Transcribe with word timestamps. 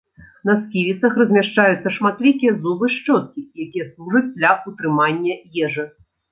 На 0.49 0.53
сківіцах 0.61 1.19
размяшчаюцца 1.21 1.93
шматлікія 1.99 2.55
зубы-шчоткі, 2.65 3.47
якія 3.69 3.85
служаць 3.93 4.27
для 4.37 4.57
ўтрымання 4.75 5.41
ежы. 5.65 5.91